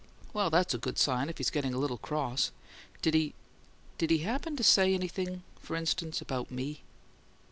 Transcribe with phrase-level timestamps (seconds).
[0.33, 2.51] "Well, that's a good sign, if he's getting a little cross.
[3.03, 3.35] Did he
[3.99, 6.81] did he happen to say anything for instance, about me?"